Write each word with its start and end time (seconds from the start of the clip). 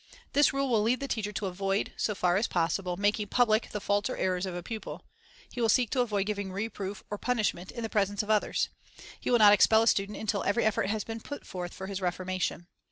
This 0.33 0.51
rule 0.51 0.67
will 0.67 0.81
lead 0.81 0.99
the 0.99 1.07
teacher 1.07 1.31
to 1.33 1.45
avoid, 1.45 1.93
so 1.95 2.15
far 2.15 2.35
as 2.35 2.47
possible, 2.47 2.97
making 2.97 3.27
public 3.27 3.69
the 3.69 3.79
faults 3.79 4.09
or 4.09 4.17
errors 4.17 4.47
of 4.47 4.55
a 4.55 4.63
pupil. 4.63 5.03
He 5.51 5.61
will 5.61 5.69
seek 5.69 5.91
to 5.91 6.01
avoid 6.01 6.25
giving 6.25 6.51
reproof 6.51 7.03
or 7.11 7.19
punishment 7.19 7.69
in 7.71 7.83
the 7.83 7.87
presence 7.87 8.23
of 8.23 8.31
others. 8.31 8.69
He 9.19 9.29
will 9.29 9.37
not 9.37 9.53
expel 9.53 9.83
a 9.83 9.87
student 9.87 10.17
until 10.17 10.43
every 10.43 10.65
effort 10.65 10.87
has 10.87 11.03
been 11.03 11.19
put 11.21 11.45
forth 11.45 11.75
for 11.75 11.85
his 11.85 11.99
reforma 11.99 12.41
tion. 12.41 12.65